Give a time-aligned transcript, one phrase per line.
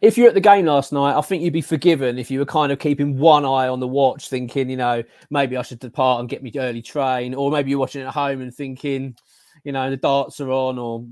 [0.00, 2.46] If you're at the game last night, I think you'd be forgiven if you were
[2.46, 6.20] kind of keeping one eye on the watch, thinking, you know, maybe I should depart
[6.20, 9.14] and get me early train, or maybe you're watching at home and thinking,
[9.62, 11.04] you know, the darts are on, or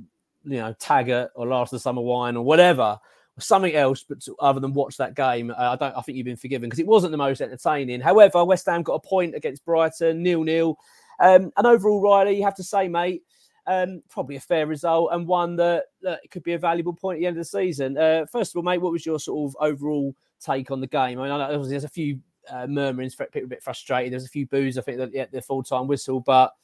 [0.44, 2.98] you know, Taggart or Last of the Summer Wine or whatever,
[3.36, 5.94] or something else, but other than watch that game, I don't.
[5.94, 8.00] I think you've been forgiven because it wasn't the most entertaining.
[8.00, 10.78] However, West Ham got a point against Brighton, nil nil,
[11.20, 13.22] um, and overall, Riley, you have to say, mate.
[13.70, 17.20] Um, probably a fair result and one that, that could be a valuable point at
[17.20, 17.98] the end of the season.
[17.98, 21.20] Uh, first of all, mate, what was your sort of overall take on the game?
[21.20, 22.18] I mean, I know there's a few
[22.48, 24.10] uh, murmurings, people a bit frustrated.
[24.10, 26.54] There's a few boos, I think, at the, the full time whistle, but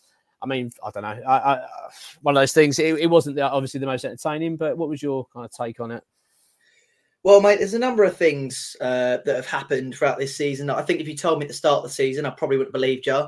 [0.41, 1.23] I mean, I don't know.
[1.27, 1.69] I, I,
[2.23, 2.79] one of those things.
[2.79, 5.91] It, it wasn't obviously the most entertaining, but what was your kind of take on
[5.91, 6.03] it?
[7.23, 10.69] Well, mate, there's a number of things uh, that have happened throughout this season.
[10.69, 12.75] I think if you told me at the start of the season, I probably wouldn't
[12.75, 13.27] believe you.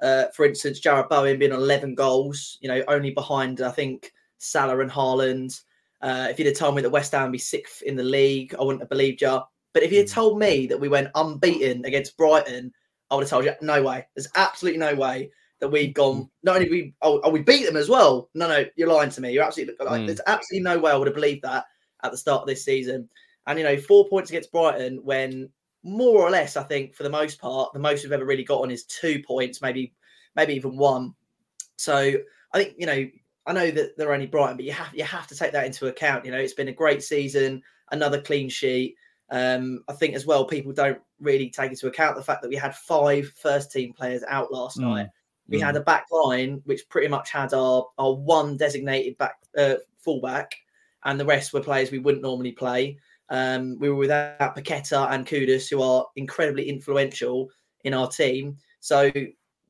[0.00, 4.12] Uh, for instance, Jarrod Bowen being on 11 goals, you know, only behind, I think,
[4.38, 5.60] Salah and Haaland.
[6.00, 8.54] Uh, if you'd have told me that West Ham would be sixth in the league,
[8.54, 9.40] I wouldn't have believed you.
[9.74, 12.72] But if you had told me that we went unbeaten against Brighton,
[13.10, 14.06] I would have told you, no way.
[14.14, 16.28] There's absolutely no way that we've gone.
[16.42, 18.30] Not only we oh, oh, we beat them as well.
[18.34, 19.32] No, no, you're lying to me.
[19.32, 20.06] You're absolutely like mm.
[20.06, 21.64] there's absolutely no way I would have believed that
[22.02, 23.08] at the start of this season.
[23.46, 25.48] And you know, four points against Brighton when
[25.82, 28.62] more or less, I think for the most part, the most we've ever really got
[28.62, 29.94] on is two points, maybe
[30.34, 31.14] maybe even one.
[31.76, 32.14] So
[32.52, 33.08] I think you know,
[33.46, 35.86] I know that they're only Brighton, but you have you have to take that into
[35.86, 36.24] account.
[36.24, 37.62] You know, it's been a great season,
[37.92, 38.96] another clean sheet.
[39.30, 42.56] Um, I think as well, people don't really take into account the fact that we
[42.56, 44.82] had five first team players out last mm.
[44.82, 45.08] night
[45.48, 45.64] we mm.
[45.64, 50.54] had a back line which pretty much had our our one designated back uh, fullback,
[51.04, 52.98] and the rest were players we wouldn't normally play.
[53.30, 57.48] Um, we were without Paqueta and Kudus, who are incredibly influential
[57.84, 58.56] in our team.
[58.80, 59.10] So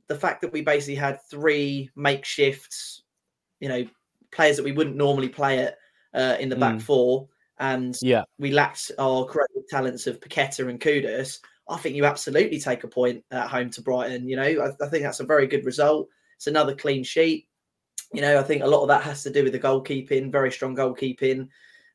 [0.08, 3.00] the fact that we basically had three makeshifts,
[3.60, 3.84] you know,
[4.30, 5.76] players that we wouldn't normally play at
[6.14, 6.82] uh, in the back mm.
[6.82, 11.38] four, and yeah, we lacked our creative talents of Paqueta and Kudus.
[11.68, 14.28] I think you absolutely take a point at home to Brighton.
[14.28, 16.08] You know, I, I think that's a very good result.
[16.36, 17.48] It's another clean sheet.
[18.12, 20.50] You know, I think a lot of that has to do with the goalkeeping, very
[20.50, 21.48] strong goalkeeping.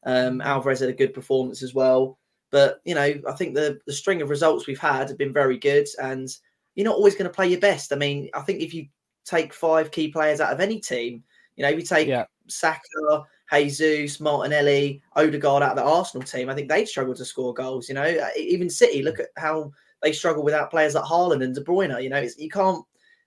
[0.05, 2.17] Um, Alvarez had a good performance as well.
[2.51, 5.57] But, you know, I think the, the string of results we've had have been very
[5.57, 5.87] good.
[6.01, 6.29] And
[6.75, 7.91] you're not always going to play your best.
[7.91, 8.87] I mean, I think if you
[9.25, 11.23] take five key players out of any team,
[11.55, 12.25] you know, if you take yeah.
[12.47, 17.53] Saka, Jesus, Martinelli, Odegaard out of the Arsenal team, I think they'd struggle to score
[17.53, 17.88] goals.
[17.88, 19.71] You know, uh, even City, look at how
[20.01, 22.03] they struggle without players like Haaland and De Bruyne.
[22.03, 22.83] You know, you can't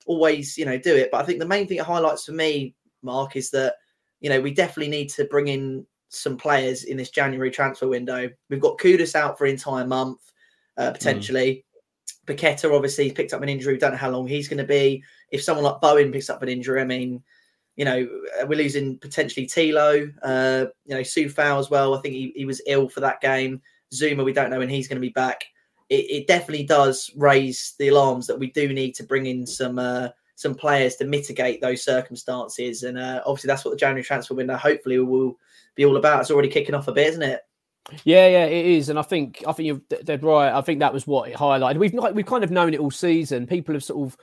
[0.06, 1.10] always, you know, do it.
[1.10, 3.74] But I think the main thing it highlights for me, Mark, is that,
[4.20, 8.28] you know, we definitely need to bring in some players in this January transfer window.
[8.48, 10.20] We've got Kudus out for an entire month,
[10.76, 10.92] uh, mm.
[10.92, 11.64] potentially.
[12.28, 12.34] Mm.
[12.34, 13.74] Paqueta obviously picked up an injury.
[13.74, 15.02] We don't know how long he's going to be.
[15.30, 17.22] If someone like Bowen picks up an injury, I mean,
[17.76, 18.08] you know,
[18.46, 21.94] we're losing potentially Thilo, uh, you know, Coufal as well.
[21.94, 23.60] I think he, he was ill for that game.
[23.94, 25.44] Zouma, we don't know when he's going to be back.
[25.88, 29.78] It, it, definitely does raise the alarms that we do need to bring in some
[29.78, 32.82] uh, some players to mitigate those circumstances.
[32.82, 35.38] And uh, obviously, that's what the January transfer window hopefully will
[35.76, 36.22] be all about.
[36.22, 37.40] It's already kicking off a bit, isn't it?
[38.02, 40.52] Yeah, yeah, it is, and I think I think you're dead right.
[40.52, 41.78] I think that was what it highlighted.
[41.78, 43.46] We've not, we've kind of known it all season.
[43.46, 44.16] People have sort of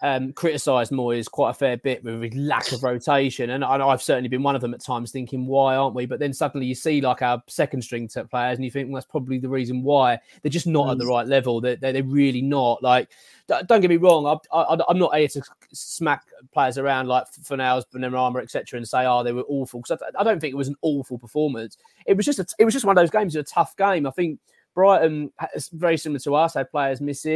[0.00, 4.28] um, criticised Moyes quite a fair bit with his lack of rotation, and I've certainly
[4.28, 6.06] been one of them at times, thinking why aren't we?
[6.06, 9.10] But then suddenly you see like our second string players, and you think well, that's
[9.10, 10.92] probably the reason why they're just not mm.
[10.92, 11.10] at the mm.
[11.10, 11.60] right level.
[11.60, 12.82] They're, they're, they're really not.
[12.82, 13.10] Like,
[13.48, 15.42] don't get me wrong, I, am not here to
[15.72, 20.20] smack players around like Fornals, Benrahma, etc., and say, "Oh, they were awful." Because I,
[20.20, 21.76] I, don't think it was an awful performance.
[22.06, 23.34] It was just a, it was just one of those games.
[23.34, 24.06] a tough game.
[24.06, 24.38] I think
[24.74, 25.32] Brighton,
[25.72, 27.26] very similar to us, had players miss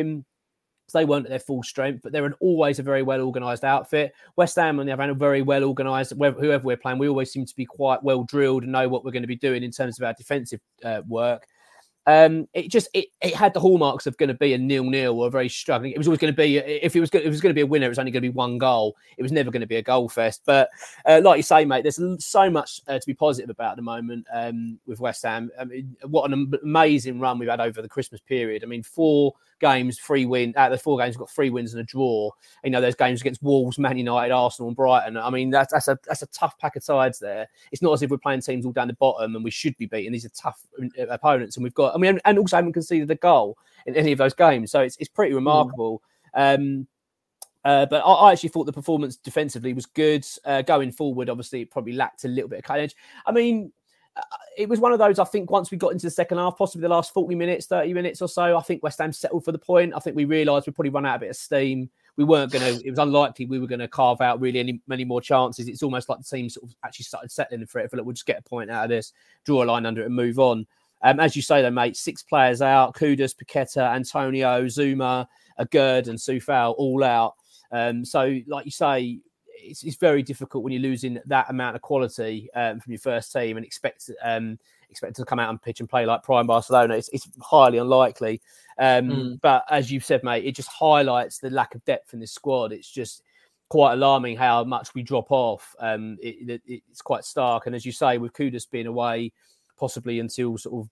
[0.89, 3.65] him they weren't at their full strength, but they're an, always a very well organised
[3.65, 4.13] outfit.
[4.37, 6.13] West Ham, on the other hand, are very well organised.
[6.17, 9.13] Whoever we're playing, we always seem to be quite well drilled and know what we're
[9.13, 11.47] going to be doing in terms of our defensive uh, work.
[12.07, 15.21] Um, it just it, it had the hallmarks of going to be a nil nil
[15.21, 15.93] or a very struggling.
[15.93, 17.67] It was always going to be if it was it was going to be a
[17.67, 18.97] winner, it was only going to be one goal.
[19.17, 20.43] It was never going to be a goal fest.
[20.45, 20.71] But
[21.07, 23.83] uh, like you say, mate, there's so much uh, to be positive about at the
[23.83, 25.51] moment um, with West Ham.
[25.59, 28.65] I mean, what an amazing run we've had over the Christmas period.
[28.65, 31.73] I mean, four games, three win out of the four games, we've got three wins
[31.73, 32.31] and a draw.
[32.65, 35.17] You know, there's games against Wolves, Man United, Arsenal, and Brighton.
[35.17, 37.49] I mean, that's that's a that's a tough pack of sides there.
[37.71, 39.87] It's not as if we're playing teams all down the bottom and we should be
[39.87, 40.11] beating.
[40.11, 41.92] These are tough uh, opponents, and we've got.
[41.95, 43.57] I mean, and also haven't conceded a goal
[43.87, 45.37] in any of those games, so it's it's pretty hmm.
[45.37, 46.03] remarkable.
[46.37, 46.55] Mm.
[46.55, 46.87] Um,
[47.65, 50.27] uh, but I, I, actually thought the performance defensively was good.
[50.45, 52.97] Uh, going forward, obviously, it probably lacked a little bit of courage.
[53.25, 53.73] I mean,
[54.57, 55.19] it was one of those.
[55.19, 57.95] I think once we got into the second half, possibly the last forty minutes, thirty
[57.95, 59.95] minutes or so, I think West Ham settled for the point.
[59.95, 61.89] I think we realised we probably run out a bit of steam.
[62.17, 62.87] We weren't going to.
[62.87, 65.69] It was unlikely we were going to carve out really any many more chances.
[65.69, 67.85] It's almost like the team sort of actually started settling for it.
[67.85, 69.13] I feel like we'll just get a point out of this,
[69.45, 70.67] draw a line under it, and move on.
[71.03, 75.27] Um, as you say, though, mate, six players out: Kudus, Paqueta, Antonio, Zouma,
[75.59, 77.35] Aguerd, and Coufal all out.
[77.71, 81.83] Um, so, like you say, it's, it's, very difficult when you're losing that amount of
[81.83, 84.59] quality um, from your first team and expect um,
[84.91, 86.95] expect to come out and pitch and play like prime Barcelona.
[86.95, 88.41] It's, it's highly unlikely.
[88.79, 89.41] Um, mm.
[89.41, 92.73] But as you said, mate, it just highlights the lack of depth in this squad.
[92.73, 93.23] It's just
[93.71, 95.75] quite alarming how much we drop off.
[95.81, 97.67] Um, it, it, it's quite stark.
[97.67, 99.33] And as you say, with Kudus being away
[99.83, 100.89] possibly until sort of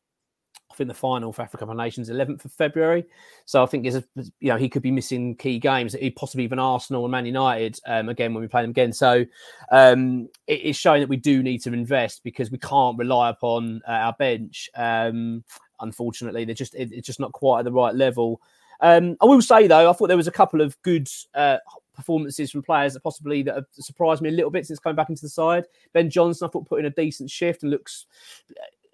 [0.68, 3.04] I think the final for Africa Cup of Nations 11th of February.
[3.44, 4.02] So I think you
[4.40, 8.08] know he could be missing key games, He possibly even Arsenal and Man United um,
[8.08, 8.92] again when we play them again.
[8.92, 9.24] So
[9.70, 13.80] um, it, it's showing that we do need to invest because we can't rely upon
[13.86, 14.68] uh, our bench.
[14.74, 15.44] Um,
[15.78, 18.40] unfortunately, they're just it, it's just not quite at the right level.
[18.80, 21.58] Um, I will say though, I thought there was a couple of good uh,
[21.94, 25.10] performances from players that possibly that have surprised me a little bit since coming back
[25.10, 25.64] into the side.
[25.92, 28.06] Ben Johnson, I thought put in a decent shift and looks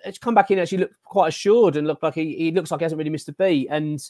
[0.07, 2.81] it's come back in actually looked quite assured and looked like he, he looks like
[2.81, 3.69] he hasn't really missed a beat.
[3.71, 4.01] And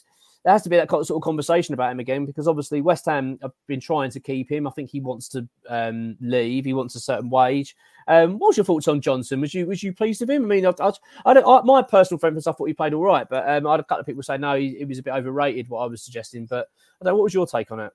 [0.43, 3.37] there has to be that sort of conversation about him again because obviously West Ham
[3.41, 4.67] have been trying to keep him.
[4.67, 6.65] I think he wants to um, leave.
[6.65, 7.75] He wants a certain wage.
[8.07, 9.41] Um, what's your thoughts on Johnson?
[9.41, 10.45] Was you was you pleased with him?
[10.45, 10.91] I mean, I, I,
[11.25, 11.45] I don't.
[11.45, 13.83] I, my personal preference, I thought he played all right, but um, I had a
[13.83, 15.67] couple of people say no, he, he, was a bit overrated.
[15.67, 16.69] What I was suggesting, but
[17.01, 17.11] I don't.
[17.11, 17.91] Know, what was your take on it?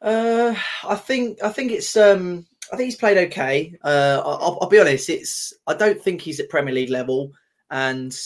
[0.00, 0.54] Uh,
[0.84, 3.76] I think I think it's um I think he's played okay.
[3.82, 5.08] Uh, I'll, I'll, be honest.
[5.08, 7.32] It's I don't think he's at Premier League level,
[7.70, 8.16] and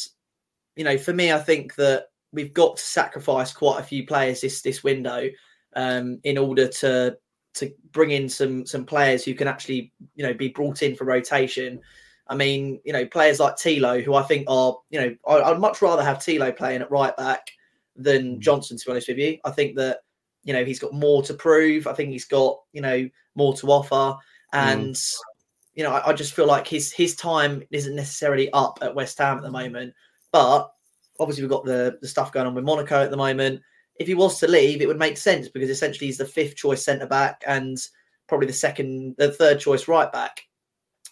[0.77, 4.41] you know, for me, I think that we've got to sacrifice quite a few players
[4.41, 5.29] this this window
[5.77, 7.17] um, in order to
[7.55, 11.05] to bring in some some players who can actually you know be brought in for
[11.05, 11.81] rotation.
[12.29, 15.61] I mean, you know, players like Thilo, who I think are you know, I, would
[15.61, 17.47] much rather have Thilo playing at right back
[17.97, 18.39] than mm.
[18.39, 18.79] Johnson.
[18.79, 19.99] To be honest with you, I think that
[20.45, 21.87] you know he's got more to prove.
[21.87, 24.19] I think he's got you know more to offer.
[24.53, 24.59] Mm.
[24.59, 25.17] and mm.
[25.75, 29.19] you know I, I, just feel like his his time isn't necessarily up at West
[29.19, 29.95] Ham at the moment.
[30.31, 30.71] But
[31.19, 33.61] obviously we've got the the stuff going on with Monaco at the moment.
[33.97, 36.85] If he was to leave, it would make sense because essentially he's the fifth choice
[36.85, 37.79] centre back and
[38.33, 40.43] probably the second, the third choice right back.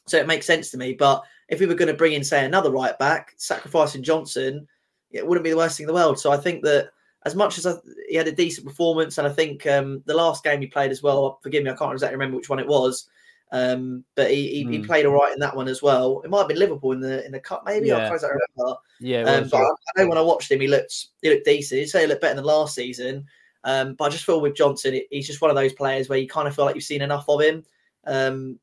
[0.07, 0.95] So it makes sense to me.
[0.95, 4.67] But if we were going to bring in, say, another right back, sacrificing Johnson,
[5.11, 6.19] it wouldn't be the worst thing in the world.
[6.19, 6.91] So I think that
[7.27, 7.75] as much as I,
[8.09, 11.03] he had a decent performance, and I think um, the last game he played as
[11.03, 13.09] well, forgive me, I can't exactly remember which one it was.
[13.53, 14.73] Um, but he, he, mm.
[14.73, 16.21] he, played all right in that one as well.
[16.25, 17.89] It might have been Liverpool in the in the cup, maybe.
[17.89, 18.07] Yeah.
[18.07, 18.79] I can't remember.
[19.01, 21.81] Yeah, um, but I, I, know when I watched him, he looked he looked decent.
[21.81, 23.27] He'd say he looked better than last season.
[23.65, 26.19] Um, but I just feel with Johnson, it, he's just one of those players where
[26.19, 27.65] you kind of feel like you've seen enough of him.
[28.07, 28.59] Um,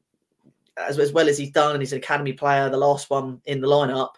[0.78, 3.60] as, as well as he's done, and he's an academy player, the last one in
[3.60, 4.12] the lineup.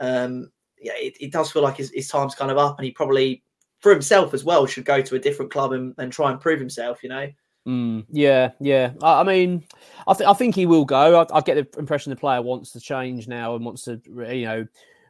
[0.00, 2.90] Um, yeah, it, it, does feel like his, his time's kind of up, and he
[2.90, 3.42] probably,
[3.80, 6.58] for himself as well, should go to a different club and, and try and prove
[6.58, 7.02] himself.
[7.02, 7.28] You know.
[7.68, 8.92] Mm, yeah, yeah.
[9.02, 9.62] I, I mean,
[10.06, 11.20] I, th- I think he will go.
[11.20, 14.46] I, I, get the impression the player wants to change now and wants to, you
[14.46, 14.66] know,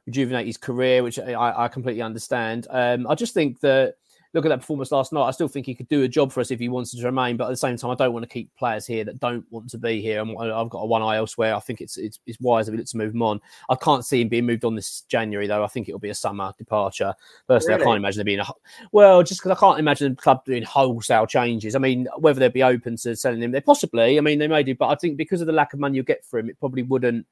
[0.07, 2.67] rejuvenate his career, which I, completely understand.
[2.69, 3.95] Um, I just think that
[4.35, 5.27] look at that performance last night.
[5.27, 7.37] I still think he could do a job for us if he wanted to remain.
[7.37, 9.71] But at the same time, I don't want to keep players here that don't want
[9.71, 10.21] to be here.
[10.21, 11.55] And I've got a one eye elsewhere.
[11.55, 13.41] I think it's it's, it's wise if we look to move him on.
[13.69, 15.65] I can't see him being moved on this January though.
[15.65, 17.15] I think it'll be a summer departure.
[17.47, 17.83] Personally, really?
[17.83, 18.47] I can't imagine there being a
[18.93, 21.75] well, just because I can't imagine the club doing wholesale changes.
[21.75, 24.19] I mean, whether they'd be open to selling him, they possibly.
[24.19, 26.03] I mean, they may do, but I think because of the lack of money you
[26.03, 27.27] get for him, it probably wouldn't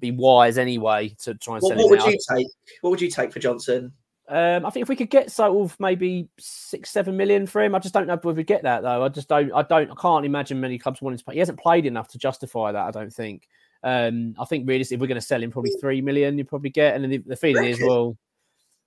[0.00, 1.90] be wise anyway to try and well, sell what him.
[1.90, 2.12] What would out.
[2.12, 2.46] you take?
[2.80, 3.92] What would you take for Johnson?
[4.28, 7.74] Um, I think if we could get sort of maybe six, seven million for him,
[7.74, 9.04] I just don't know if we get that though.
[9.04, 11.34] I just don't, I don't, I can't imagine many clubs wanting to play.
[11.34, 12.86] He hasn't played enough to justify that.
[12.86, 13.48] I don't think.
[13.82, 16.70] Um, I think realistically, if we're going to sell him, probably three million, you probably
[16.70, 16.94] get.
[16.94, 18.16] And then the, the feeling is, well,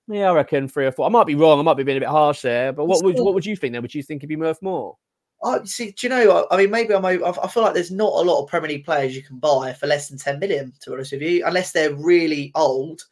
[0.08, 1.06] yeah, I reckon three or four.
[1.06, 1.58] I might be wrong.
[1.58, 2.72] I might be being a bit harsh there.
[2.72, 3.74] But what would what would you think?
[3.74, 4.96] Then would you think it'd be worth more?
[5.44, 5.90] I see.
[5.90, 6.46] Do you know?
[6.50, 7.04] I mean, maybe I'm.
[7.04, 9.86] I feel like there's not a lot of Premier League players you can buy for
[9.86, 10.72] less than ten million.
[10.80, 13.02] To be honest with you, unless they're really old.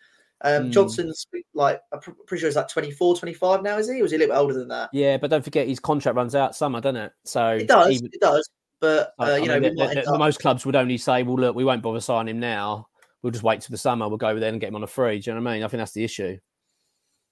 [0.45, 0.71] Um, mm.
[0.71, 4.01] Johnson's like, I'm pretty sure he's like 24, 25 now, is he?
[4.01, 4.91] Or is he a little bit older than that?
[4.93, 7.13] Yeah, but don't forget his contract runs out summer, doesn't it?
[7.25, 8.03] So it does.
[8.03, 8.49] It does.
[8.79, 11.65] But uh, you know, mean, the, the, most clubs would only say, "Well, look, we
[11.65, 12.89] won't bother signing him now.
[13.23, 14.07] We'll just wait till the summer.
[14.07, 15.55] We'll go over there and get him on a free." Do you know what I
[15.55, 15.63] mean?
[15.63, 16.37] I think that's the issue.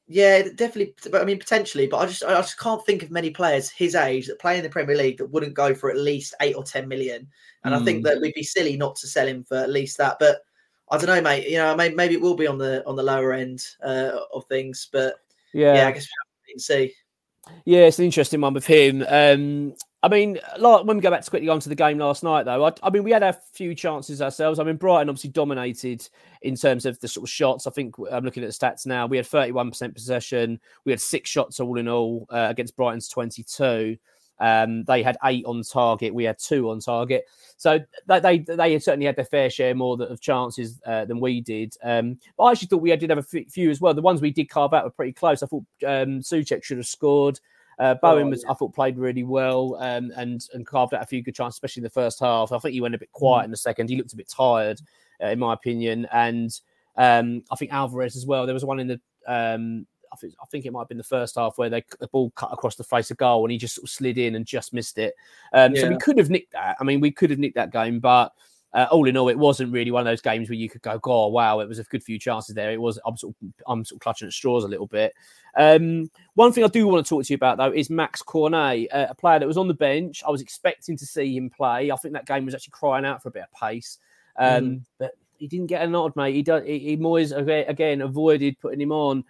[0.06, 0.94] Yeah, definitely.
[1.10, 1.88] But I mean, potentially.
[1.88, 4.62] But I just, I just can't think of many players his age that play in
[4.62, 7.28] the Premier League that wouldn't go for at least eight or ten million.
[7.64, 7.82] And mm.
[7.82, 8.04] I think hmm.
[8.04, 10.16] that we'd be silly not to sell him for at least that.
[10.18, 10.38] But
[10.90, 11.48] I don't know, mate.
[11.48, 14.44] You know, maybe, maybe it will be on the on the lower end uh, of
[14.46, 14.88] things.
[14.92, 15.16] But
[15.54, 16.06] yeah, yeah I guess
[16.46, 16.94] we can see.
[17.64, 19.04] Yeah, it's an interesting one with him.
[19.08, 19.74] Um,
[20.04, 22.44] I mean, like when we go back to quickly on to the game last night,
[22.44, 24.58] though, I, I, mean, we had a few chances ourselves.
[24.58, 26.08] I mean, Brighton obviously dominated
[26.42, 27.68] in terms of the sort of shots.
[27.68, 29.06] I think I'm looking at the stats now.
[29.06, 30.60] We had 31% possession.
[30.84, 33.96] We had six shots all in all uh, against Brighton's 22.
[34.42, 36.12] Um, they had eight on target.
[36.12, 37.24] We had two on target.
[37.56, 41.40] So they they, they certainly had their fair share more of chances uh, than we
[41.40, 41.76] did.
[41.82, 43.94] Um, but I actually thought we did have a few as well.
[43.94, 45.42] The ones we did carve out were pretty close.
[45.42, 47.38] I thought um, Soucek should have scored.
[47.78, 48.50] Uh, Bowen oh, was, yeah.
[48.50, 51.80] I thought, played really well um, and and carved out a few good chances, especially
[51.80, 52.52] in the first half.
[52.52, 53.44] I think he went a bit quiet mm.
[53.46, 53.88] in the second.
[53.88, 54.80] He looked a bit tired,
[55.22, 56.06] uh, in my opinion.
[56.12, 56.50] And
[56.96, 58.44] um, I think Alvarez as well.
[58.44, 61.04] There was one in the, um, I think, I think it might have been the
[61.04, 63.76] first half where they the ball cut across the face of goal and he just
[63.76, 65.14] sort of slid in and just missed it.
[65.52, 65.82] Um, yeah.
[65.82, 66.76] So we could have nicked that.
[66.80, 68.32] I mean, we could have nicked that game, but
[68.74, 70.98] uh, all in all, it wasn't really one of those games where you could go,
[71.04, 72.72] "Oh, wow!" It was a good few chances there.
[72.72, 72.98] It was.
[73.06, 75.12] I'm sort of, I'm sort of clutching at straws a little bit.
[75.56, 78.88] Um, one thing I do want to talk to you about though is Max Cornet,
[78.90, 80.22] uh, a player that was on the bench.
[80.26, 81.90] I was expecting to see him play.
[81.90, 83.98] I think that game was actually crying out for a bit of pace,
[84.38, 84.80] um, mm.
[84.98, 86.34] but he didn't get a nod, mate.
[86.34, 86.64] He does.
[86.64, 87.36] He, he Moyes
[87.68, 89.22] again avoided putting him on.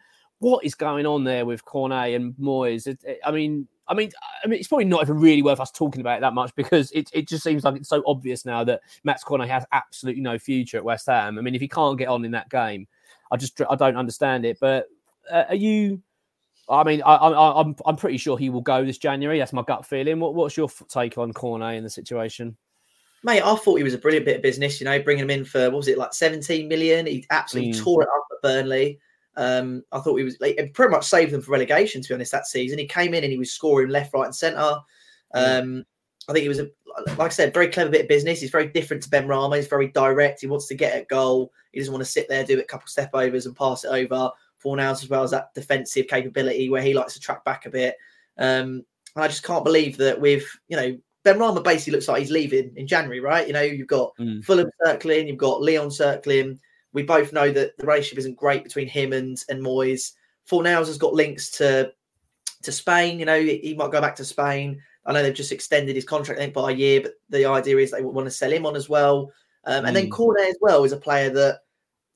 [0.43, 2.89] What is going on there with Cornet and Moyes?
[2.89, 4.11] It, it, I mean, I mean,
[4.43, 6.91] I mean, it's probably not even really worth us talking about it that much because
[6.91, 10.41] it, it just seems like it's so obvious now that Max Cornet has absolutely no
[10.41, 11.39] future at West Ham.
[11.39, 12.89] I mean, if he can't get on in that game,
[13.31, 14.59] I just I don't understand it.
[14.61, 14.89] But
[15.31, 16.03] uh, are you?
[16.69, 19.39] I mean, I, I, I'm I'm pretty sure he will go this January.
[19.39, 20.19] That's my gut feeling.
[20.19, 22.57] What, what's your take on Cornet in the situation?
[23.25, 24.81] Mate, I thought he was a brilliant bit of business.
[24.81, 27.07] You know, bringing him in for what was it like 17 million?
[27.07, 27.83] He absolutely mm.
[27.83, 28.99] tore it up at Burnley.
[29.37, 32.03] Um, I thought he was like, pretty much saved them for relegation.
[32.03, 34.35] To be honest, that season he came in and he was scoring left, right, and
[34.35, 34.77] centre.
[35.35, 35.85] Um,
[36.29, 36.69] I think he was a,
[37.17, 38.41] like I said, very clever bit of business.
[38.41, 39.57] He's very different to Benrahma.
[39.57, 40.41] He's very direct.
[40.41, 41.53] He wants to get a goal.
[41.73, 44.31] He doesn't want to sit there, do a couple step overs and pass it over.
[44.62, 47.97] Fornals as well as that defensive capability where he likes to track back a bit.
[48.39, 48.85] Um,
[49.15, 52.73] and I just can't believe that with you know Benrahma basically looks like he's leaving
[52.77, 53.47] in January, right?
[53.47, 54.45] You know, you've got mm.
[54.45, 56.59] Fulham circling, you've got Lyon circling.
[56.93, 60.13] We both know that the relationship isn't great between him and and Moyes.
[60.49, 61.93] Fornals has got links to
[62.63, 63.19] to Spain.
[63.19, 64.81] You know, he, might go back to Spain.
[65.05, 67.79] I know they've just extended his contract I think, by a year, but the idea
[67.79, 69.33] is they want to sell him on as well.
[69.65, 70.01] Um, and mm.
[70.01, 71.61] then Cornet as well is a player that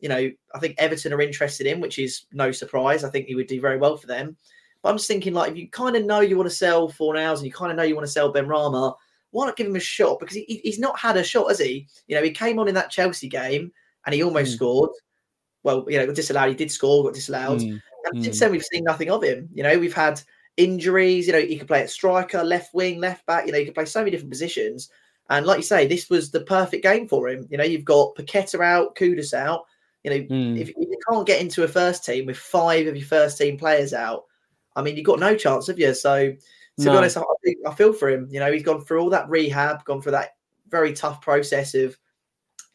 [0.00, 3.04] you know I think Everton are interested in, which is no surprise.
[3.04, 4.36] I think he would do very well for them.
[4.82, 7.38] But I'm just thinking, like, if you kind of know you want to sell Fornals
[7.38, 8.94] and you kind of know you want to sell Benrahma,
[9.30, 10.20] why not give him a shot?
[10.20, 11.88] Because he, he's not had a shot, has he?
[12.06, 13.72] You know, he came on in that Chelsea game
[14.06, 14.54] and he almost mm.
[14.54, 14.90] scored.
[15.62, 16.48] Well, you know, got disallowed.
[16.48, 17.60] He did score, got disallowed.
[17.60, 17.82] Mm.
[18.04, 19.48] And since then, we've seen nothing of him.
[19.52, 20.22] You know, we've had
[20.56, 21.26] injuries.
[21.26, 23.46] You know, he could play at striker, left wing, left back.
[23.46, 24.90] You know, he could play so many different positions.
[25.28, 27.48] And like you say, this was the perfect game for him.
[27.50, 29.64] You know, you've got Paqueta out, Kudus out.
[30.04, 30.60] You know, mm.
[30.60, 33.58] if, if, you can't get into a first team with five of your first team
[33.58, 34.24] players out,
[34.76, 35.92] I mean, you've got no chance, have you?
[35.94, 36.92] So, to no.
[36.92, 37.22] be honest, I,
[37.66, 38.28] I feel for him.
[38.30, 40.36] You know, he's gone through all that rehab, gone through that
[40.68, 41.98] very tough process of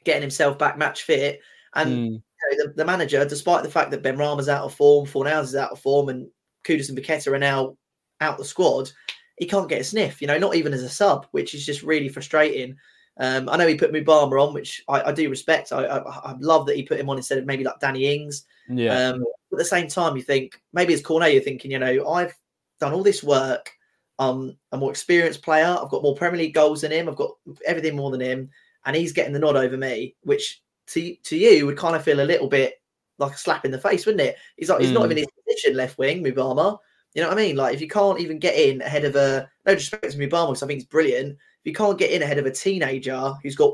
[0.04, 1.40] getting himself back match fit.
[1.76, 2.06] And mm.
[2.06, 5.56] you know, the, the, manager, despite the fact that Benrahma's out of form, Fornals is
[5.56, 6.28] out of form, and
[6.64, 7.78] Kudus and Paqueta are now
[8.20, 8.92] out the squad,
[9.38, 11.82] he can't get a sniff, you know, not even as a sub, which is just
[11.84, 12.76] really frustrating.
[13.18, 15.72] Um, I know he put Mubama on, which I, I do respect.
[15.72, 18.46] I, I, I, love that he put him on instead of maybe like Danny Ings.
[18.70, 19.10] Yeah.
[19.10, 22.34] Um, at the same time, you think maybe as Cornet, you're thinking, you know, I've
[22.80, 23.70] done all this work.
[24.18, 25.66] I'm a more experienced player.
[25.66, 27.10] I've got more Premier League goals than him.
[27.10, 27.32] I've got
[27.66, 28.50] everything more than him,
[28.86, 32.22] and he's getting the nod over me, which to to you would kind of feel
[32.22, 32.82] a little bit
[33.18, 34.36] like a slap in the face, wouldn't it?
[34.58, 34.84] He's like, mm.
[34.84, 36.78] he's not even his position left wing, Mubama.
[37.14, 37.56] You know what I mean?
[37.56, 40.64] Like, if you can't even get in ahead of a, no disrespect to Mubama, because
[40.64, 41.34] I think he's brilliant.
[41.34, 43.74] If you can't get in ahead of a teenager who's got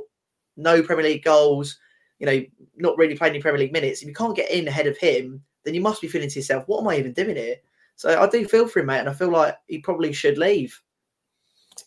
[0.57, 1.77] no Premier League goals,
[2.19, 2.43] you know,
[2.75, 5.41] not really playing any Premier League minutes, if you can't get in ahead of him,
[5.63, 7.55] then you must be feeling to yourself, what am I even doing here?
[7.95, 10.81] So I do feel for him, mate, and I feel like he probably should leave.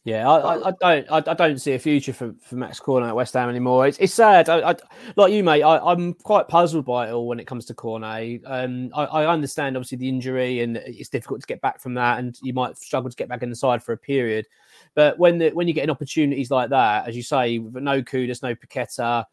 [0.04, 3.11] Yeah, I, I, I don't, I, I, don't see a future for, for Max Cornet
[3.11, 3.87] at West Ham anymore.
[3.87, 4.49] It's, it's sad.
[4.49, 4.75] I,
[5.16, 5.62] like you, mate.
[5.62, 8.40] I, am quite puzzled by it all when it comes to Cornet.
[8.47, 12.38] Um, I, understand obviously the injury and it's difficult to get back from that, and
[12.42, 14.47] you might struggle to get back in the side for a period.
[14.95, 18.42] But when the, when you get opportunities like that, as you say, with no Kudus,
[18.42, 19.26] no Paqueta,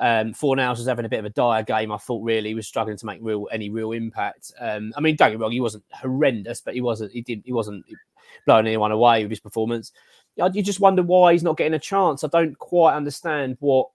[0.00, 1.92] um, Fornals was having a bit of a dire game.
[1.92, 4.52] I thought really he was struggling to make real any real impact.
[4.60, 7.12] Um, I mean, don't get me wrong, he wasn't horrendous, but he wasn't.
[7.12, 7.46] He didn't.
[7.46, 7.86] He wasn't
[8.46, 9.92] blowing anyone away with his performance.
[10.36, 12.24] You just wonder why he's not getting a chance.
[12.24, 13.90] I don't quite understand what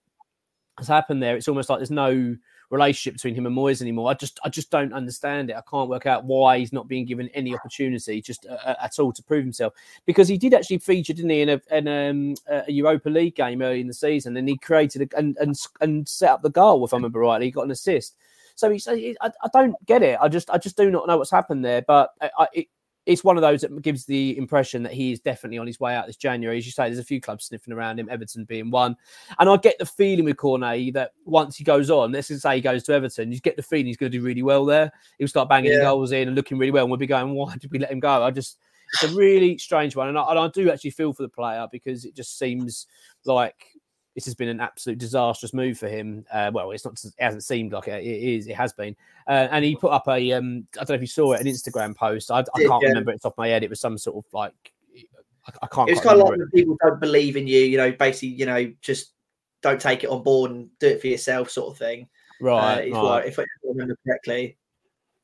[0.78, 1.36] has happened there.
[1.36, 2.36] It's almost like there's no
[2.70, 4.10] relationship between him and Moyes anymore.
[4.10, 5.56] I just I just don't understand it.
[5.56, 9.00] I can't work out why he's not being given any opportunity just uh, uh, at
[9.00, 9.74] all to prove himself
[10.06, 13.62] because he did actually feature, didn't he, in a, in um, a Europa League game
[13.62, 16.84] early in the season, and he created a, and and and set up the goal
[16.86, 17.48] if I remember rightly.
[17.48, 18.16] He got an assist.
[18.58, 20.18] So he's, I, I don't get it.
[20.22, 21.82] I just I just do not know what's happened there.
[21.82, 22.68] But I, it,
[23.06, 25.96] it's one of those that gives the impression that he is definitely on his way
[25.96, 26.58] out this January.
[26.58, 28.98] As you say, there's a few clubs sniffing around him, Everton being one.
[29.38, 32.56] And I get the feeling with Cornet that once he goes on, let's just say
[32.56, 34.92] he goes to Everton, you get the feeling he's going to do really well there.
[35.20, 35.82] He'll start banging yeah.
[35.82, 36.84] goals in and looking really well.
[36.84, 38.24] And we'll be going, why did we let him go?
[38.24, 38.58] I just,
[38.94, 40.10] it's a really strange one.
[40.10, 42.88] And I, and I do actually feel for the player because it just seems
[43.26, 43.68] like
[44.16, 46.26] this has been an absolute disastrous move for him.
[46.32, 47.00] Uh, well, it's not.
[47.04, 48.48] It hasn't seemed like it, it is.
[48.48, 48.96] It has been.
[49.28, 50.32] Uh, and he put up a.
[50.32, 52.32] Um, I don't know if you saw it, an Instagram post.
[52.32, 52.90] I, I can't yeah.
[52.90, 53.64] remember it off my head.
[53.64, 54.54] It was some sort of like.
[55.48, 55.90] I, I can't.
[55.90, 57.60] It's kind of like when people don't believe in you.
[57.60, 59.12] You know, basically, you know, just
[59.62, 62.08] don't take it on board and do it for yourself, sort of thing.
[62.40, 62.92] Right.
[62.92, 63.04] Uh, right.
[63.04, 64.58] What, if I remember correctly.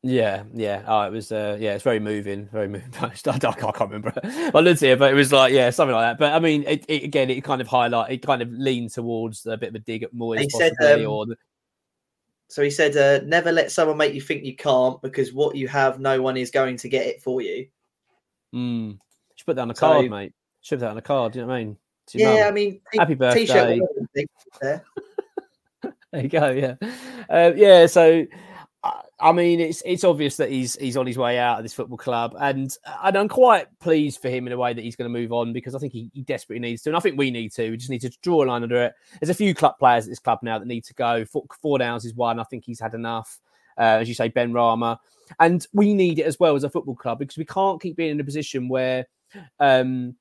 [0.04, 0.84] Yeah, yeah.
[0.88, 1.32] Oh, it was.
[1.32, 2.92] Uh, yeah, it's very moving, very moving.
[3.02, 4.14] I, I, can't remember.
[4.24, 6.18] I looked here, but it was like, yeah, something like that.
[6.18, 9.46] But I mean, it, it, again, it kind of highlight, it kind of leaned towards
[9.46, 10.40] a bit of a dig at Moyes.
[10.40, 11.28] He said, um, or
[12.48, 15.68] so he said, uh, never let someone make you think you can't, because what you
[15.68, 17.68] have, no one is going to get it for you.
[18.54, 18.98] Mm.
[19.36, 20.34] Should put that on a so, card, mate.
[20.62, 21.34] Should put that on a card.
[21.34, 21.78] Do you know what I mean?
[22.14, 22.44] Yeah, mum.
[22.48, 23.46] I mean, t- happy birthday.
[23.46, 23.80] T-shirt.
[24.62, 24.84] there.
[26.12, 26.50] there you go.
[26.50, 26.76] Yeah,
[27.30, 27.86] uh, yeah.
[27.86, 28.26] So
[29.22, 31.98] I mean, it's it's obvious that he's he's on his way out of this football
[31.98, 35.20] club, and and I'm quite pleased for him in a way that he's going to
[35.20, 37.52] move on because I think he, he desperately needs to, and I think we need
[37.54, 37.70] to.
[37.70, 38.94] We just need to draw a line under it.
[39.20, 41.26] There's a few club players at this club now that need to go.
[41.64, 42.40] Fornals is one.
[42.40, 43.40] I think he's had enough.
[43.78, 44.98] Uh, as you say, Benrahma,
[45.40, 48.12] and we need it as well as a football club because we can't keep being
[48.12, 49.08] in a position where
[49.60, 50.16] um,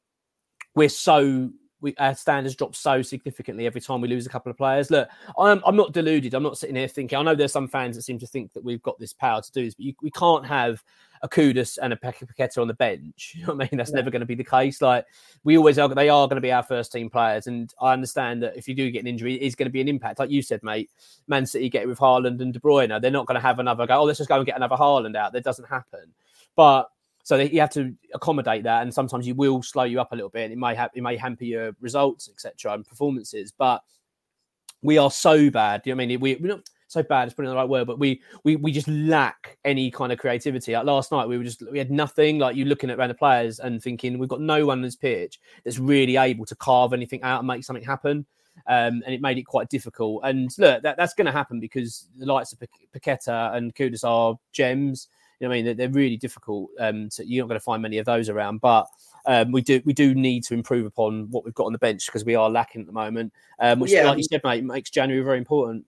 [0.75, 4.57] we're so we, our standards drop so significantly every time we lose a couple of
[4.57, 4.90] players.
[4.90, 6.35] Look, I'm, I'm not deluded.
[6.35, 7.19] I'm not sitting here thinking.
[7.19, 9.53] I know there's some fans that seem to think that we've got this power to
[9.53, 10.83] do this, but you, we can't have
[11.23, 13.35] a Kudus and a Paqueta on the bench.
[13.40, 13.79] You know what I mean?
[13.79, 13.97] That's yeah.
[13.97, 14.83] never going to be the case.
[14.83, 15.07] Like
[15.45, 18.43] we always are, they are going to be our first team players, and I understand
[18.43, 20.19] that if you do get an injury, it is going to be an impact.
[20.19, 20.90] Like you said, mate,
[21.29, 23.01] Man City get it with Haaland and De Bruyne.
[23.01, 24.01] They're not going to have another go.
[24.01, 25.33] Oh, let's just go and get another Haaland out.
[25.33, 26.12] That doesn't happen.
[26.57, 26.90] But
[27.31, 30.31] so you have to accommodate that, and sometimes you will slow you up a little
[30.31, 33.53] bit, and it may have it may hamper your results, etc., and performances.
[33.57, 33.83] But
[34.83, 35.83] we are so bad.
[35.85, 36.19] You know I mean?
[36.19, 37.29] We, we're not so bad.
[37.29, 40.73] It's putting the right word, but we we we just lack any kind of creativity.
[40.73, 42.40] Like last night, we were just we had nothing.
[42.40, 45.38] Like you looking at the players and thinking we've got no one on this pitch
[45.62, 48.27] that's really able to carve anything out and make something happen.
[48.66, 50.23] Um, and it made it quite difficult.
[50.25, 52.59] And look, that, that's going to happen because the likes of
[52.93, 55.07] Paqueta and Kudus are gems.
[55.40, 56.70] You know, I mean, they're, they're really difficult.
[56.79, 58.87] Um, so you're not going to find many of those around, but
[59.26, 62.07] um, we do we do need to improve upon what we've got on the bench
[62.07, 63.33] because we are lacking at the moment.
[63.59, 65.85] Um, which, yeah, like you said, mate, makes January very important.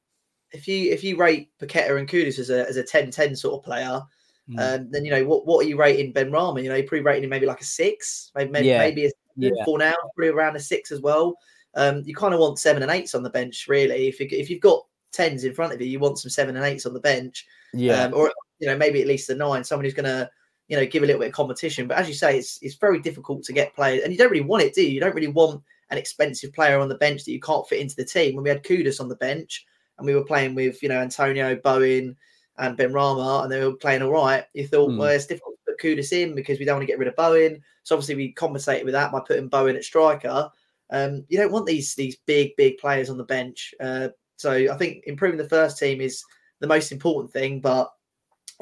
[0.52, 3.64] If you if you rate Paqueta and Kudus as a as a 10-10 sort of
[3.64, 4.02] player,
[4.48, 4.58] mm.
[4.58, 6.62] um, then you know what what are you rating Benrahma?
[6.62, 8.78] You know, you're probably rating him maybe like a six, maybe maybe, yeah.
[8.78, 9.64] maybe a yeah.
[9.64, 11.36] four now, probably around a six as well.
[11.74, 14.08] Um, you kind of want seven and eights on the bench, really.
[14.08, 16.64] If you if you've got tens in front of you, you want some seven and
[16.64, 17.46] eights on the bench.
[17.72, 18.04] Yeah.
[18.04, 18.32] Um, or
[18.62, 20.30] you know, maybe at least a nine, someone who's going to,
[20.68, 21.88] you know, give a little bit of competition.
[21.88, 24.44] But as you say, it's it's very difficult to get players, and you don't really
[24.44, 24.90] want it, do you?
[24.90, 27.96] You don't really want an expensive player on the bench that you can't fit into
[27.96, 28.36] the team.
[28.36, 29.66] When we had Kudus on the bench
[29.98, 32.16] and we were playing with, you know, Antonio, Bowen,
[32.58, 34.98] and Benrahma, and they were playing all right, you thought, mm.
[34.98, 37.16] well, it's difficult to put Kudus in because we don't want to get rid of
[37.16, 37.60] Bowen.
[37.82, 40.50] So obviously we compensated with that by putting Bowen at striker.
[40.90, 43.74] Um, you don't want these these big big players on the bench.
[43.80, 46.22] Uh, so I think improving the first team is
[46.60, 47.90] the most important thing, but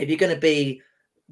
[0.01, 0.83] if you're going to be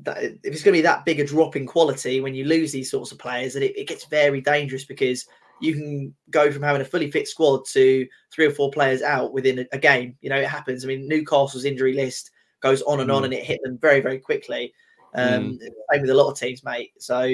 [0.03, 2.73] that if it's going to be that big a drop in quality when you lose
[2.73, 5.27] these sorts of players, that it, it gets very dangerous because
[5.61, 9.33] you can go from having a fully fit squad to three or four players out
[9.33, 10.17] within a, a game.
[10.21, 10.85] You know, it happens.
[10.85, 13.27] I mean, Newcastle's injury list goes on and on, mm.
[13.27, 14.73] and it hit them very, very quickly.
[15.15, 15.59] Um, mm.
[15.93, 16.93] Same with a lot of teams, mate.
[16.99, 17.29] So,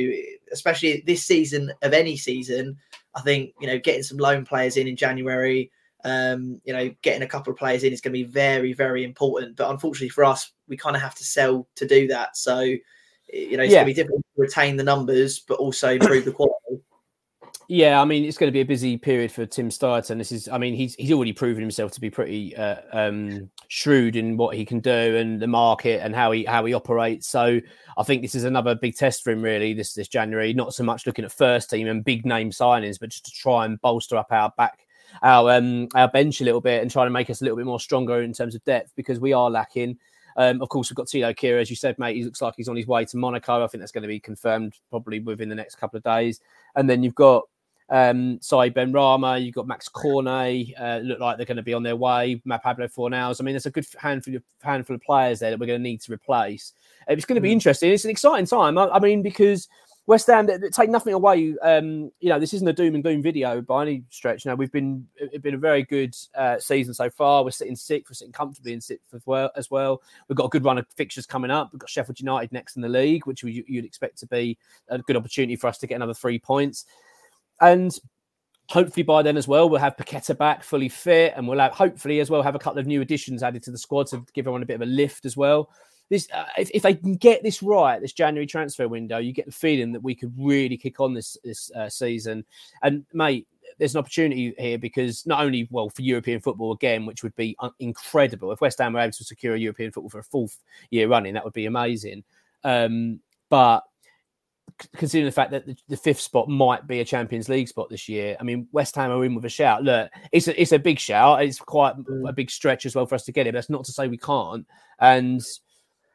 [0.53, 2.77] especially this season of any season,
[3.15, 5.71] I think you know getting some loan players in in January,
[6.05, 9.05] um, you know, getting a couple of players in is going to be very, very
[9.05, 9.57] important.
[9.57, 12.37] But unfortunately for us, we kind of have to sell to do that.
[12.37, 13.83] So, you know, it's yeah.
[13.83, 16.83] going to be difficult to retain the numbers, but also improve the quality.
[17.67, 20.19] Yeah, I mean, it's going to be a busy period for Tim Steidten.
[20.19, 24.17] This is, I mean, he's he's already proven himself to be pretty uh, um, shrewd
[24.17, 27.27] in what he can do and the market and how he how he operates.
[27.27, 27.61] So
[27.97, 29.73] I think this is another big test for him, really.
[29.73, 33.09] This this January, not so much looking at first team and big name signings, but
[33.09, 34.81] just to try and bolster up our back
[35.23, 37.67] our um our bench a little bit and try to make us a little bit
[37.67, 39.99] more stronger in terms of depth because we are lacking.
[40.37, 42.17] Um, of course, we've got Thilo Kehrer, as you said, mate.
[42.17, 43.63] He looks like he's on his way to Monaco.
[43.63, 46.41] I think that's going to be confirmed probably within the next couple of days.
[46.75, 47.45] And then you've got
[47.91, 51.97] um, Benrahma you've got Max Cornet, uh, look like they're going to be on their
[51.97, 52.41] way.
[52.63, 53.41] Pablo Fornals.
[53.41, 55.83] I mean, there's a good handful of handful of players there that we're going to
[55.83, 56.73] need to replace.
[57.09, 57.53] It's going to be mm.
[57.53, 57.93] interesting.
[57.93, 58.79] It's an exciting time.
[58.79, 59.69] I, I mean, because
[60.07, 61.55] West Ham take nothing away.
[61.63, 64.45] Um, you know, this isn't a doom and gloom video by any stretch.
[64.45, 67.43] Now we've been it's been a very good uh, season so far.
[67.43, 69.51] We're sitting sixth, we're sitting comfortably in sixth as well.
[69.57, 71.71] As well, we've got a good run of fixtures coming up.
[71.73, 74.99] We've got Sheffield United next in the league, which we, you'd expect to be a
[74.99, 76.85] good opportunity for us to get another three points.
[77.63, 77.97] And
[78.69, 82.21] hopefully by then as well, we'll have Paqueta back fully fit, and we'll have hopefully
[82.21, 84.63] as well have a couple of new additions added to the squad to give everyone
[84.63, 85.71] a bit of a lift as well.
[86.11, 89.47] This, uh, if, if they can get this right, this January transfer window, you get
[89.47, 92.45] the feeling that we could really kick on this this uh, season.
[92.83, 93.47] And mate,
[93.79, 97.57] there's an opportunity here because not only well for European football again, which would be
[97.79, 100.59] incredible if West Ham were able to secure a European football for a fourth
[100.91, 102.23] year running, that would be amazing.
[102.63, 103.85] Um, but
[104.97, 108.09] considering the fact that the, the, fifth spot might be a Champions League spot this
[108.09, 109.85] year, I mean, West Ham are in with a shout.
[109.85, 111.43] Look, it's a, it's a big shout.
[111.43, 112.29] It's quite mm.
[112.29, 113.53] a big stretch as well for us to get it.
[113.53, 114.67] But that's not to say we can't.
[114.99, 115.43] And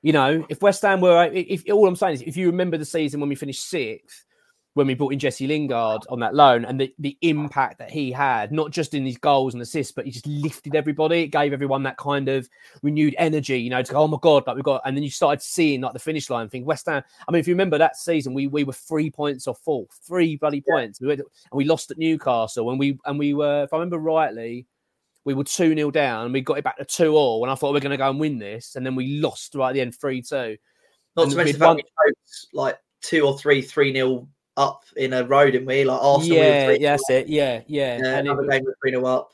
[0.02, 2.78] you know, if West Ham were, if, if all I'm saying is, if you remember
[2.78, 4.26] the season when we finished sixth,
[4.76, 8.12] when we brought in Jesse Lingard on that loan and the, the impact that he
[8.12, 11.24] had, not just in his goals and assists, but he just lifted everybody.
[11.24, 12.48] It gave everyone that kind of
[12.82, 15.10] renewed energy, you know, to go, oh my God, like we got, and then you
[15.10, 16.66] started seeing like the finish line thing.
[16.66, 19.60] West Ham, I mean, if you remember that season, we we were three points off
[19.60, 21.02] fourth, three bloody points.
[21.02, 23.98] We went, and we lost at Newcastle and we, and we were, if I remember
[23.98, 24.68] rightly,
[25.30, 26.32] we were 2 0 down.
[26.32, 27.44] We got it back to 2 all.
[27.44, 28.76] And I thought we are going to go and win this.
[28.76, 30.58] And then we lost right at the end 3 2.
[31.16, 31.84] Not and to mention we
[32.52, 35.84] like two or three 3 0 up in a row, didn't we?
[35.84, 36.38] Like Arsenal.
[36.38, 37.28] Yeah, yeah that's it.
[37.28, 38.00] Yeah, yeah.
[38.02, 39.34] yeah and another it, game with 3 0 up.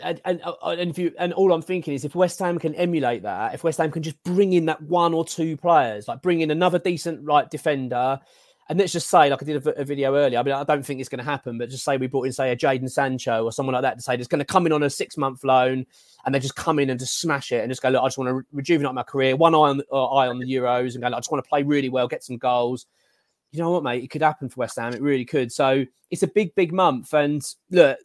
[0.00, 2.76] And, and, uh, and if you and all I'm thinking is if West Ham can
[2.76, 6.22] emulate that, if West Ham can just bring in that one or two players, like
[6.22, 8.20] bring in another decent right defender,
[8.68, 10.84] and let's just say, like I did a, a, video earlier, I mean, I don't
[10.84, 13.44] think it's going to happen, but just say we brought in, say, a Jadon Sancho
[13.44, 15.44] or someone like that to say it's going to come in on a six month
[15.44, 15.84] loan
[16.24, 18.16] and they just come in and just smash it and just go, look, I just
[18.16, 21.02] want to re- rejuvenate my career, one eye on, uh, eye on the Euros and
[21.02, 22.86] go, I just want to play really well, get some goals.
[23.52, 24.02] You know what, mate?
[24.02, 24.94] It could happen for West Ham.
[24.94, 25.52] It really could.
[25.52, 27.12] So it's a big, big month.
[27.12, 27.98] And look,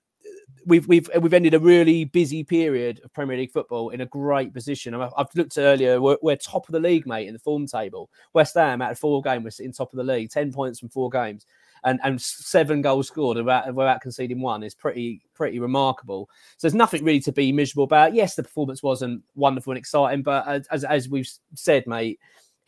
[0.66, 4.54] we've we've we've ended a really busy period of Premier League football in a great
[4.54, 4.94] position.
[4.94, 8.10] I've, looked earlier; we're, we're, top of the league, mate, in the form table.
[8.34, 10.90] West Ham out of four games, we're sitting top of the league, ten points from
[10.90, 11.46] four games,
[11.84, 16.30] and and seven goals scored without without conceding one is pretty pretty remarkable.
[16.58, 18.14] So there's nothing really to be miserable about.
[18.14, 22.20] Yes, the performance wasn't wonderful and exciting, but as, as we've said, mate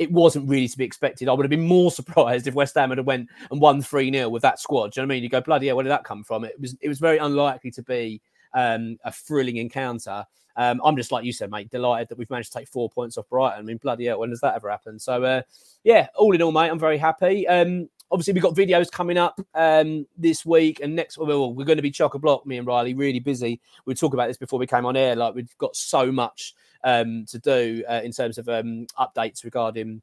[0.02, 1.30] it wasn't really to be expected.
[1.30, 4.30] I would have been more surprised if West Ham had went and won 3 0
[4.30, 4.92] with that squad.
[4.92, 5.24] Do you know what I mean?
[5.24, 6.44] You go, bloody hell, where did that come from?
[6.44, 8.20] It was it was very unlikely to be
[8.56, 10.26] um, a thrilling encounter.
[10.56, 13.18] Um, I'm just like you said, mate, delighted that we've managed to take four points
[13.18, 13.60] off Brighton.
[13.60, 14.98] I mean, bloody hell, when does that ever happen?
[14.98, 15.44] So, uh,
[15.84, 17.48] yeah, all in all, mate, I'm very happy.
[17.48, 21.18] Um, obviously, we've got videos coming up um, this week and next.
[21.20, 23.62] Well, we're going to be chock a block, me and Riley, really busy.
[23.86, 25.16] We talked about this before we came on air.
[25.16, 30.02] Like, we've got so much um, to do uh, in terms of um, updates regarding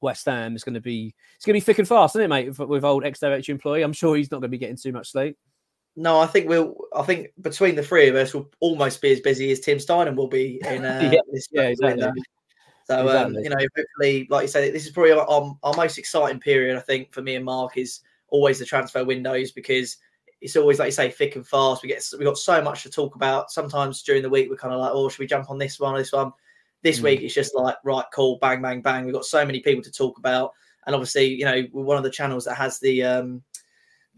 [0.00, 0.54] West Ham.
[0.54, 2.48] is going to be it's going to be thick and fast, isn't it, mate?
[2.48, 5.12] With, with old ex-director employee, I'm sure he's not going to be getting too much
[5.12, 5.36] sleep.
[5.96, 6.76] No, I think we'll.
[6.94, 10.14] I think between the three of us, we'll almost be as busy as Tim Steidten
[10.14, 11.48] will be in uh, yeah, this.
[11.50, 12.02] Yeah, exactly.
[12.84, 13.36] So um, exactly.
[13.36, 16.76] um, you know, hopefully, like you said, this is probably our, our most exciting period.
[16.76, 19.96] I think for me and Mark is always the transfer windows because
[20.40, 21.82] it's always like you say thick and fast.
[21.82, 23.50] We get we got so much to talk about.
[23.50, 25.94] Sometimes during the week we're kind of like, oh, should we jump on this one
[25.94, 26.32] or this one?
[26.82, 27.04] This mm.
[27.04, 29.04] week it's just like right, cool, bang, bang, bang.
[29.04, 30.52] We've got so many people to talk about,
[30.86, 33.42] and obviously, you know, we're one of the channels that has the um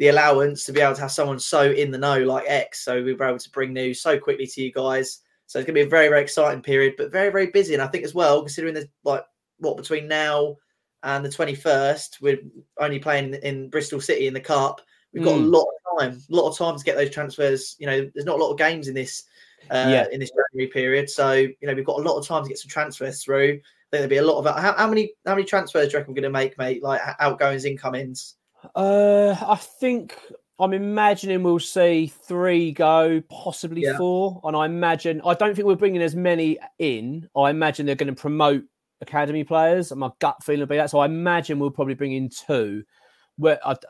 [0.00, 2.84] the allowance to be able to have someone so in the know like Ex.
[2.84, 5.20] So we were able to bring news so quickly to you guys.
[5.46, 7.74] So it's going to be a very, very exciting period, but very, very busy.
[7.74, 9.24] And I think as well, considering there's like
[9.58, 10.56] what between now
[11.02, 12.38] and the 21st, we're
[12.78, 14.80] only playing in Bristol City in the Cup.
[15.12, 15.40] We've got mm.
[15.40, 15.50] a Hmm.
[15.50, 17.76] lot of time, a lot of time to get those transfers.
[17.78, 19.24] You know, there's not a lot of games in this
[19.70, 20.06] uh, Yeah.
[20.12, 22.58] in this January period, so you know we've got a lot of time to get
[22.58, 23.48] some transfers through.
[23.48, 25.98] I think there'll be a lot of how, how many how many transfers do you
[25.98, 26.82] reckon we're going to make, mate?
[26.82, 28.36] Like outgoings, incomings.
[28.74, 30.16] Uh, I think
[30.58, 33.96] I'm imagining we'll see three go, possibly Yeah.
[33.96, 34.40] four.
[34.44, 37.28] And I imagine I don't think we're bringing as many in.
[37.36, 38.62] I imagine they're going to promote
[39.00, 39.90] academy players.
[39.90, 40.90] And my gut feeling will be that.
[40.90, 42.84] So I imagine we'll probably bring in two.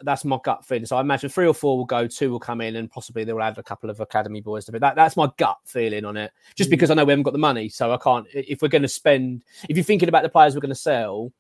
[0.03, 0.87] That's my gut feeling.
[0.87, 3.41] So I imagine three or four will go, two will come in, and possibly they'll
[3.43, 4.81] add a couple of academy boys to it.
[4.81, 6.33] That that's my gut feeling on it.
[6.57, 6.73] Just Mm.
[6.73, 8.27] because I know we haven't got the money, so I can't.
[8.33, 11.33] If we're going to spend, if you're thinking about the players we're going to sell,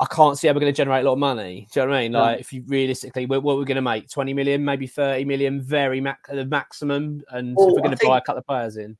[0.00, 1.68] I can't see how we're going to generate a lot of money.
[1.72, 2.12] Do you know what I mean?
[2.12, 5.60] Like, if you realistically, what, what we're going to make 20 million, maybe 30 million,
[5.60, 7.22] very max, the maximum.
[7.30, 8.96] And Well, if we're I going to think- buy a couple of players in,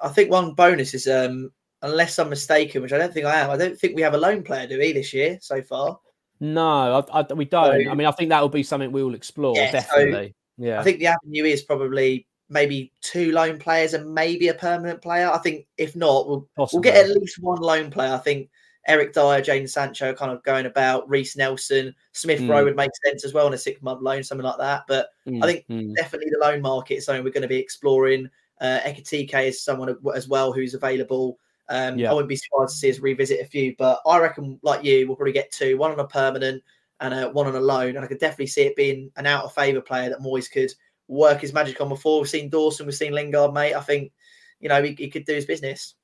[0.00, 1.50] I think one bonus is, um,
[1.82, 3.50] unless I'm mistaken, which I don't think I am.
[3.50, 5.98] I don't think we have a loan player, do we, this year so far?
[6.40, 7.84] No, I, I, we don't.
[7.84, 10.34] So- I mean, I think that will be something we will explore, Yeah, so definitely.
[10.58, 10.80] yeah.
[10.80, 15.30] I think the avenue is probably maybe two loan players and maybe a permanent player.
[15.30, 16.76] I think if not, we'll Possibly.
[16.78, 18.12] we'll get at least one loan player.
[18.12, 18.50] I think
[18.86, 22.64] Eric Dier, Jadon Sancho kind of going about, Reiss Nelson, Smith Rowe Mm.
[22.64, 24.84] would make sense as well on a six month loan, something like that.
[24.86, 25.94] But Mm, I think mm.
[25.94, 28.28] definitely the loan market is something we're going to be exploring.
[28.60, 31.38] Uh, Ekitike is someone as well who's available.
[31.68, 32.10] Um, Yeah.
[32.10, 35.06] I wouldn't be surprised to see us revisit a few, but I reckon, like you,
[35.06, 36.62] we'll probably get two one on a permanent
[37.00, 37.96] and uh, one on a loan.
[37.96, 40.72] And I could definitely see it being an out of favour player that Moyes could
[41.08, 42.20] work his magic on before.
[42.20, 43.74] We've seen Dawson, we've seen Lingard, mate.
[43.74, 44.12] I think,
[44.60, 45.94] you know, he, he could do his business.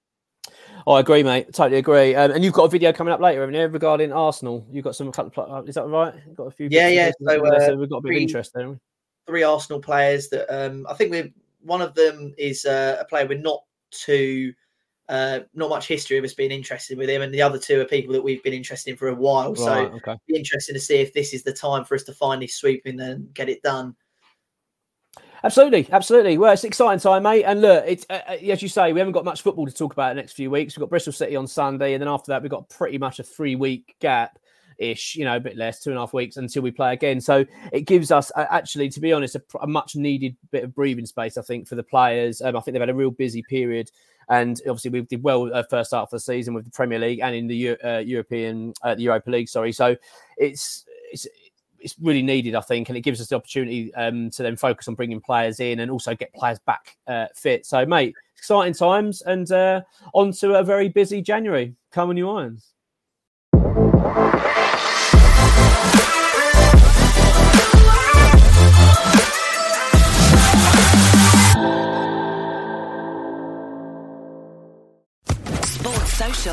[0.86, 1.52] Oh, I agree, mate.
[1.52, 2.14] Totally agree.
[2.14, 4.66] Um, and you've got a video coming up later, haven't you, regarding Arsenal?
[4.70, 6.14] You've got some couple of, is that right?
[6.26, 6.68] You've got a few.
[6.70, 8.70] Yeah, yeah, so, uh, we've got a bit three- of interest there.
[8.70, 8.76] we?
[9.26, 11.30] Three Arsenal players that um, I think we're
[11.62, 14.52] one of them is uh, a player we're not too.
[15.10, 17.84] Uh, not much history of us being interested with him, and the other two are
[17.84, 19.56] people that we've been interested in for a while.
[19.56, 20.14] So okay.
[20.28, 23.00] be interesting to see if this is the time for us to finally swoop in
[23.00, 23.96] and get it done.
[25.42, 26.38] Absolutely, absolutely.
[26.38, 27.42] Well, it's an exciting time, mate.
[27.42, 29.92] And look, it's uh, uh, as you say, we haven't got much football to talk
[29.92, 30.76] about the next few weeks.
[30.76, 33.24] We've got Bristol City on Sunday, and then after that, we've got pretty much a
[33.24, 34.38] three-week gap.
[34.78, 37.20] Ish, you know, a bit less, two and a half weeks until we play again.
[37.20, 40.74] So it gives us, uh, actually, to be honest, a, a much needed bit of
[40.74, 41.36] breathing space.
[41.36, 42.40] I think for the players.
[42.40, 43.90] Um, I think they've had a real busy period,
[44.30, 47.20] and obviously we did well uh, first half of the season with the Premier League
[47.20, 49.48] and in the Eu- uh, European, uh, the Europa League.
[49.48, 49.96] Sorry, so
[50.38, 51.26] it's it's
[51.80, 54.86] it's really needed, I think, and it gives us the opportunity um, to then focus
[54.88, 57.66] on bringing players in and also get players back uh, fit.
[57.66, 59.80] So, mate, exciting times and uh,
[60.14, 61.74] on to a very busy January.
[61.90, 62.72] Come on, you irons.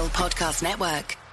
[0.10, 1.27] Podcast Network.